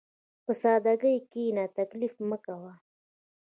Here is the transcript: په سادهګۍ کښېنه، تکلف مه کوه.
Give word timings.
په 0.45 0.51
سادهګۍ 0.61 1.15
کښېنه، 1.31 1.63
تکلف 1.77 2.13
مه 2.29 2.37
کوه. 2.45 2.73